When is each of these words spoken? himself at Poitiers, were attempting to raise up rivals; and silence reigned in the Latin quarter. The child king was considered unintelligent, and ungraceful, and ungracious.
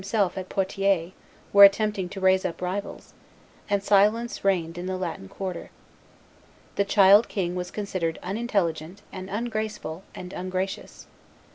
himself 0.01 0.35
at 0.35 0.49
Poitiers, 0.49 1.11
were 1.53 1.63
attempting 1.63 2.09
to 2.09 2.19
raise 2.19 2.43
up 2.43 2.59
rivals; 2.59 3.13
and 3.69 3.83
silence 3.83 4.43
reigned 4.43 4.75
in 4.75 4.87
the 4.87 4.97
Latin 4.97 5.29
quarter. 5.29 5.69
The 6.75 6.85
child 6.85 7.27
king 7.29 7.53
was 7.53 7.69
considered 7.69 8.17
unintelligent, 8.23 9.03
and 9.13 9.29
ungraceful, 9.29 10.01
and 10.15 10.33
ungracious. 10.33 11.05